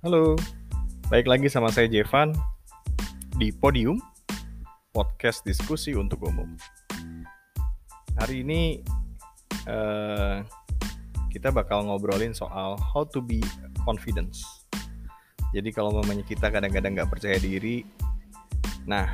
[0.00, 0.32] Halo,
[1.12, 2.32] baik lagi sama saya Jevan
[3.36, 4.00] di Podium
[4.96, 6.56] Podcast Diskusi untuk Umum.
[8.16, 8.80] Hari ini
[9.68, 10.40] uh,
[11.28, 13.44] kita bakal ngobrolin soal how to be
[13.84, 14.40] confidence.
[15.52, 17.84] Jadi kalau mamanya kita kadang-kadang nggak percaya diri,
[18.88, 19.04] nah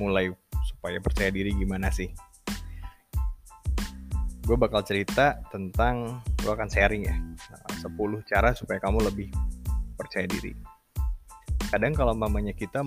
[0.00, 0.32] mulai
[0.72, 2.08] supaya percaya diri gimana sih?
[4.40, 7.16] Gue bakal cerita tentang, gue akan sharing ya,
[7.84, 7.92] 10
[8.24, 9.28] cara supaya kamu lebih
[9.94, 10.52] percaya diri.
[11.72, 12.84] Kadang kalau mamanya kita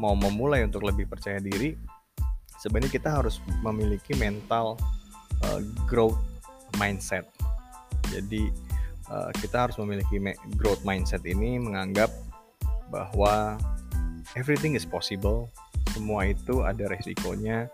[0.00, 1.76] mau memulai untuk lebih percaya diri,
[2.60, 4.76] sebenarnya kita harus memiliki mental
[5.44, 6.18] uh, growth
[6.76, 7.28] mindset.
[8.12, 8.52] Jadi
[9.08, 10.20] uh, kita harus memiliki
[10.56, 12.12] growth mindset ini menganggap
[12.92, 13.56] bahwa
[14.36, 15.48] everything is possible,
[15.96, 17.72] semua itu ada resikonya,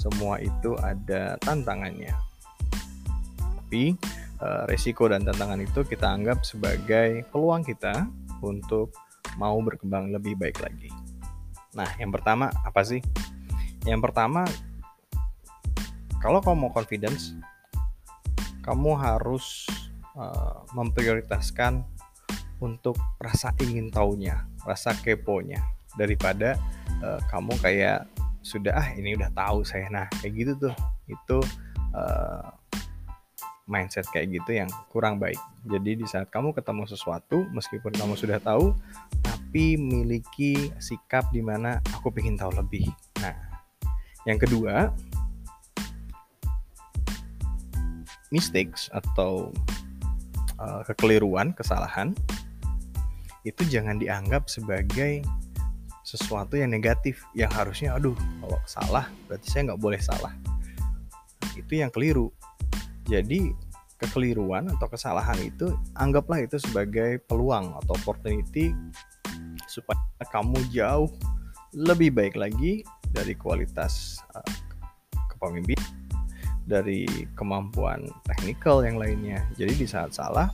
[0.00, 2.12] semua itu ada tantangannya.
[3.36, 3.96] Tapi
[4.68, 8.04] resiko dan tantangan itu kita anggap sebagai peluang kita
[8.44, 8.92] untuk
[9.40, 10.92] mau berkembang lebih baik lagi.
[11.76, 13.00] Nah, yang pertama apa sih?
[13.84, 14.48] Yang pertama,
[16.24, 17.36] kalau kamu mau confidence,
[18.64, 19.68] kamu harus
[20.18, 21.84] uh, memprioritaskan
[22.58, 25.60] untuk rasa ingin taunya, rasa keponya
[25.94, 26.56] daripada
[27.04, 28.08] uh, kamu kayak
[28.40, 29.86] sudah ah ini udah tahu saya.
[29.92, 30.74] Nah, kayak gitu tuh.
[31.06, 31.38] Itu
[31.94, 32.42] uh,
[33.66, 35.38] mindset kayak gitu yang kurang baik.
[35.66, 38.72] Jadi di saat kamu ketemu sesuatu, meskipun kamu sudah tahu,
[39.26, 42.86] tapi memiliki sikap di mana aku ingin tahu lebih.
[43.18, 43.34] Nah,
[44.22, 44.94] yang kedua,
[48.30, 49.50] mistakes atau
[50.62, 52.14] uh, kekeliruan, kesalahan
[53.46, 55.22] itu jangan dianggap sebagai
[56.06, 60.30] sesuatu yang negatif yang harusnya aduh kalau salah berarti saya nggak boleh salah
[61.58, 62.30] itu yang keliru
[63.06, 63.54] jadi
[63.96, 68.76] kekeliruan atau kesalahan itu anggaplah itu sebagai peluang atau opportunity
[69.70, 71.08] supaya kamu jauh
[71.72, 74.44] lebih baik lagi dari kualitas uh,
[75.32, 75.96] kepemimpinan
[76.66, 77.06] dari
[77.38, 79.40] kemampuan teknikal yang lainnya.
[79.54, 80.50] Jadi di saat salah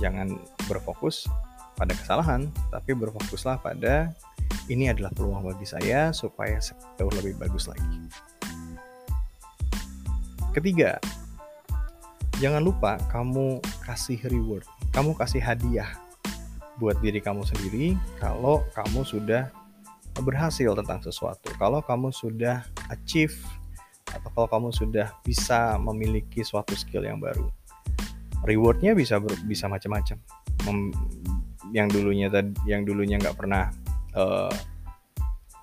[0.00, 1.28] jangan berfokus
[1.76, 4.10] pada kesalahan, tapi berfokuslah pada
[4.72, 6.56] ini adalah peluang bagi saya supaya
[6.96, 8.08] jauh lebih bagus lagi.
[10.56, 10.96] Ketiga,
[12.36, 15.88] jangan lupa kamu kasih reward, kamu kasih hadiah
[16.76, 19.48] buat diri kamu sendiri kalau kamu sudah
[20.20, 23.36] berhasil tentang sesuatu, kalau kamu sudah achieve
[24.12, 27.48] atau kalau kamu sudah bisa memiliki suatu skill yang baru.
[28.44, 30.16] Rewardnya bisa ber, bisa macam-macam.
[31.74, 33.72] Yang dulunya tadi, yang dulunya nggak pernah
[34.14, 34.52] uh,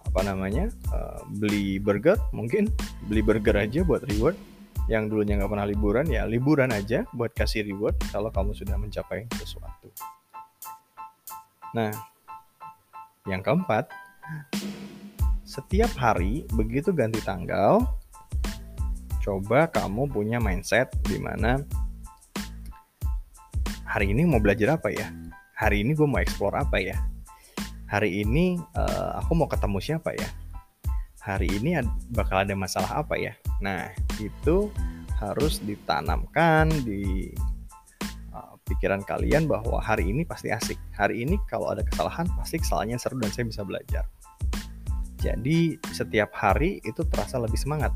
[0.04, 2.70] apa namanya uh, beli burger, mungkin
[3.10, 4.38] beli burger aja buat reward
[4.92, 9.24] yang dulunya nggak pernah liburan ya liburan aja buat kasih reward kalau kamu sudah mencapai
[9.40, 9.88] sesuatu.
[11.74, 11.90] Nah,
[13.26, 13.90] yang keempat,
[15.48, 17.82] setiap hari begitu ganti tanggal,
[19.24, 21.64] coba kamu punya mindset di mana
[23.88, 25.10] hari ini mau belajar apa ya?
[25.56, 27.00] Hari ini gue mau explore apa ya?
[27.88, 30.30] Hari ini uh, aku mau ketemu siapa ya?
[31.24, 31.80] Hari ini
[32.12, 33.34] bakal ada masalah apa ya?
[33.64, 33.88] Nah,
[34.20, 34.68] itu
[35.24, 37.32] harus ditanamkan di
[38.36, 40.76] uh, pikiran kalian bahwa hari ini pasti asik.
[41.00, 44.04] Hari ini kalau ada kesalahan pasti kesalahannya seru dan saya bisa belajar.
[45.24, 47.96] Jadi setiap hari itu terasa lebih semangat.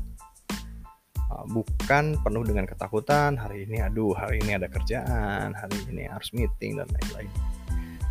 [1.28, 6.32] Uh, bukan penuh dengan ketakutan, hari ini aduh, hari ini ada kerjaan, hari ini harus
[6.32, 7.28] meeting dan lain-lain.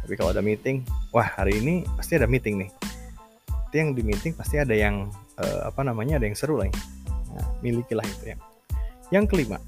[0.06, 2.69] Tapi kalau ada meeting, wah hari ini pasti ada meeting nih.
[3.68, 5.09] Itu yang di meeting pasti ada yang
[5.41, 6.69] uh, apa namanya, ada yang seru lah.
[7.38, 8.38] Nah, milikilah itu ya.
[9.14, 9.62] Yang kelima,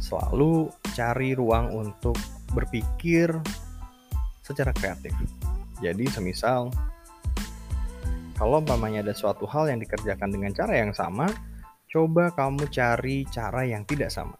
[0.00, 2.16] selalu cari ruang untuk
[2.56, 3.30] berpikir
[4.40, 5.12] secara kreatif.
[5.84, 6.72] Jadi semisal
[8.36, 11.28] kalau umpamanya ada suatu hal yang dikerjakan dengan cara yang sama,
[11.88, 14.36] coba kamu cari cara yang tidak sama.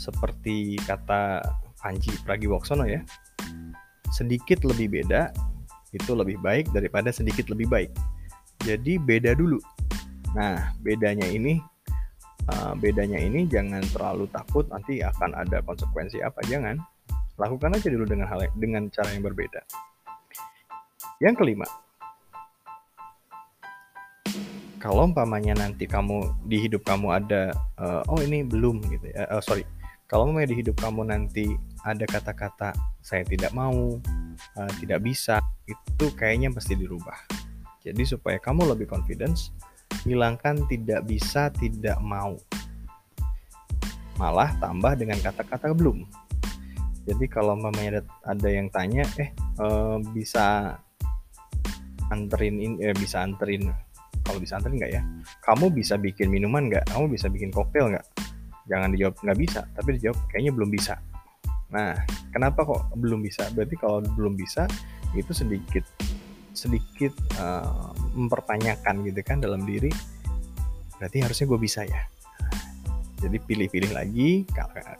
[0.00, 1.44] Seperti kata
[1.76, 3.04] Panji Pragiwaksono ya,
[4.08, 5.28] sedikit lebih beda
[5.92, 7.92] itu lebih baik daripada sedikit lebih baik.
[8.64, 9.60] Jadi beda dulu.
[10.32, 11.60] Nah, bedanya ini
[12.48, 16.80] uh, bedanya ini jangan terlalu takut nanti akan ada konsekuensi apa jangan.
[17.36, 19.60] Lakukan aja dulu dengan hal dengan cara yang berbeda.
[21.22, 21.66] Yang kelima,
[24.84, 29.40] kalau umpamanya nanti kamu di hidup kamu ada uh, oh ini belum gitu ya uh,
[29.40, 29.64] sorry
[30.04, 31.56] kalau umpamanya di hidup kamu nanti
[31.88, 33.96] ada kata-kata saya tidak mau
[34.60, 37.16] uh, tidak bisa itu kayaknya pasti dirubah
[37.84, 39.52] jadi supaya kamu lebih confidence,
[40.08, 42.40] hilangkan tidak bisa, tidak mau.
[44.14, 46.06] malah tambah dengan kata-kata belum.
[47.02, 50.78] Jadi kalau mamanya ada, yang tanya eh uh, bisa
[52.14, 53.74] anterin ini eh, bisa anterin
[54.22, 55.02] kalau bisa anterin nggak ya?
[55.42, 56.94] Kamu bisa bikin minuman nggak?
[56.94, 58.06] Kamu bisa bikin koktail nggak?
[58.70, 60.94] Jangan dijawab nggak bisa tapi dijawab kayaknya belum bisa.
[61.74, 61.98] Nah
[62.30, 63.50] kenapa kok belum bisa?
[63.50, 64.70] Berarti kalau belum bisa
[65.18, 65.82] itu sedikit
[66.54, 67.12] sedikit
[67.42, 69.90] uh, mempertanyakan gitu kan dalam diri
[70.96, 72.02] berarti harusnya gue bisa ya?
[73.20, 74.44] Jadi pilih-pilih lagi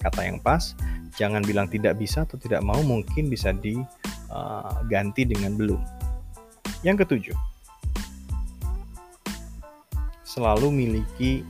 [0.02, 0.74] kata yang pas
[1.14, 5.80] jangan bilang tidak bisa atau tidak mau mungkin bisa diganti uh, dengan belum.
[6.82, 7.38] Yang ketujuh
[10.34, 11.46] selalu miliki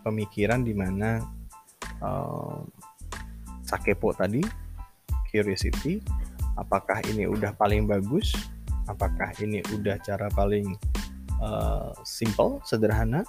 [0.00, 1.20] pemikiran di mana
[2.00, 2.64] uh,
[3.60, 4.40] sakepo tadi
[5.28, 6.00] curiosity
[6.56, 8.32] apakah ini udah paling bagus
[8.88, 10.74] apakah ini udah cara paling
[11.38, 13.22] uh, simple sederhana?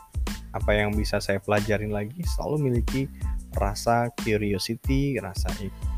[0.55, 2.25] Apa yang bisa saya pelajarin lagi?
[2.25, 3.05] Selalu miliki
[3.53, 5.49] rasa curiosity rasa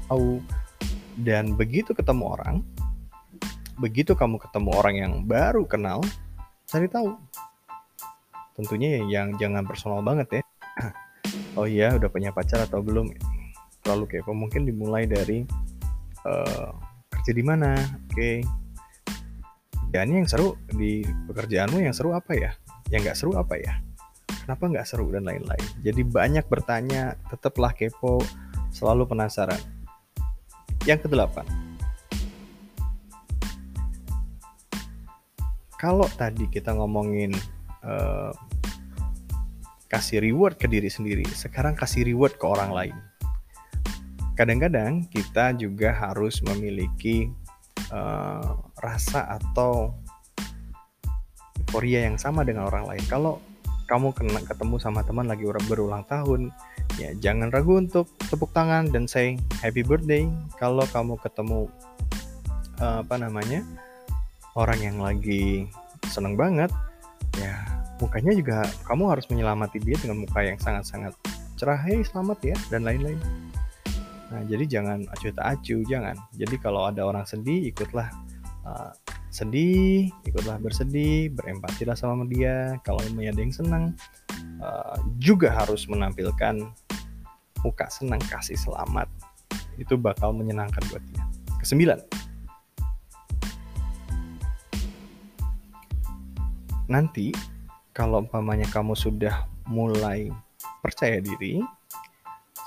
[0.08, 0.44] tahu
[1.24, 2.58] dan begitu ketemu orang
[3.82, 6.06] begitu kamu ketemu orang yang baru kenal
[6.70, 7.18] cari tahu.
[8.54, 10.44] Tentunya yang jangan personal banget ya.
[11.52, 13.12] Oh iya udah punya pacar atau belum?
[13.84, 14.32] Terlalu kepo.
[14.32, 15.44] Mungkin dimulai dari
[16.24, 16.72] uh,
[17.12, 17.76] kerja di mana?
[18.08, 18.16] Oke.
[18.16, 18.61] okay.
[19.92, 22.56] Kerjaannya yang seru di pekerjaanmu yang seru apa ya?
[22.96, 23.76] Yang nggak seru apa ya?
[24.24, 25.68] Kenapa nggak seru dan lain-lain.
[25.84, 28.24] Jadi banyak bertanya tetaplah kepo
[28.72, 29.60] selalu penasaran.
[30.88, 31.44] Yang kedelapan.
[35.76, 37.36] Kalau tadi kita ngomongin
[37.84, 38.32] uh,
[39.92, 42.96] kasih reward ke diri sendiri, sekarang kasih reward ke orang lain.
[44.40, 47.28] Kadang-kadang kita juga harus memiliki
[47.92, 49.96] uh, rasa atau
[51.72, 53.04] euforia yang sama dengan orang lain.
[53.08, 53.40] Kalau
[53.88, 56.52] kamu kena ketemu sama teman lagi berulang tahun,
[57.00, 60.28] ya jangan ragu untuk tepuk tangan dan say happy birthday.
[60.60, 61.72] Kalau kamu ketemu
[62.84, 63.64] uh, apa namanya
[64.60, 65.70] orang yang lagi
[66.12, 66.74] seneng banget,
[67.40, 67.56] ya
[68.02, 71.14] mukanya juga kamu harus menyelamati dia dengan muka yang sangat-sangat
[71.62, 73.22] cerah hei selamat ya dan lain-lain
[74.34, 78.10] nah jadi jangan acuh tak acuh jangan jadi kalau ada orang sedih ikutlah
[78.66, 78.92] uh,
[79.32, 82.78] sedih ikutlah bersedih berempatilah sama dia.
[82.84, 83.96] Kalau ada yang senang
[84.60, 86.68] uh, juga harus menampilkan
[87.64, 89.08] muka senang kasih selamat.
[89.78, 91.24] Itu bakal menyenangkan buat dia.
[91.62, 92.02] Kesembilan.
[96.92, 97.32] Nanti
[97.96, 100.28] kalau umpamanya kamu sudah mulai
[100.84, 101.64] percaya diri,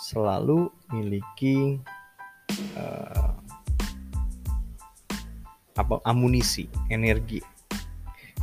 [0.00, 1.76] selalu miliki
[5.74, 7.42] apa amunisi, energi,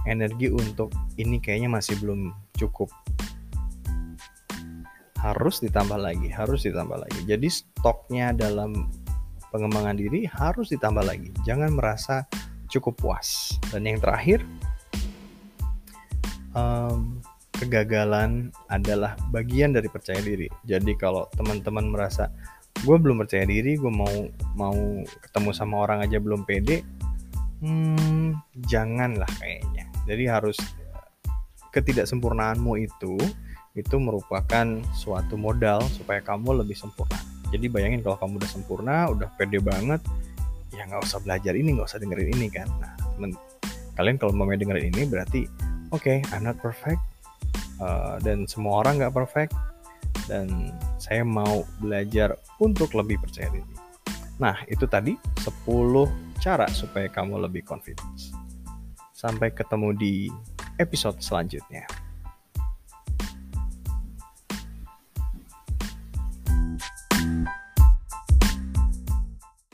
[0.03, 2.91] energi untuk ini kayaknya masih belum cukup.
[5.21, 7.19] Harus ditambah lagi, harus ditambah lagi.
[7.29, 8.89] Jadi stoknya dalam
[9.53, 11.29] pengembangan diri harus ditambah lagi.
[11.45, 12.25] Jangan merasa
[12.71, 13.59] cukup puas.
[13.69, 14.41] Dan yang terakhir,
[16.55, 17.21] um,
[17.53, 20.49] kegagalan adalah bagian dari percaya diri.
[20.65, 22.33] Jadi kalau teman-teman merasa
[22.81, 24.09] gue belum percaya diri, gue mau
[24.57, 24.73] mau
[25.29, 26.81] ketemu sama orang aja belum pede,
[27.61, 28.35] hmm,
[28.67, 29.87] janganlah kayaknya.
[30.09, 30.57] Jadi harus
[31.71, 33.15] ketidaksempurnaanmu itu
[33.71, 37.15] itu merupakan suatu modal supaya kamu lebih sempurna.
[37.51, 40.03] Jadi bayangin kalau kamu udah sempurna, udah pede banget,
[40.75, 42.67] ya nggak usah belajar ini, nggak usah dengerin ini kan.
[42.79, 43.31] Nah, temen,
[43.95, 45.47] kalian kalau mau dengerin ini berarti
[45.95, 46.99] oke okay, I'm not perfect
[47.79, 49.55] uh, dan semua orang nggak perfect
[50.27, 53.67] dan saya mau belajar untuk lebih percaya diri.
[54.39, 58.33] Nah, itu tadi 10 cara supaya kamu lebih confidence.
[59.13, 60.13] Sampai ketemu di
[60.81, 61.85] episode selanjutnya.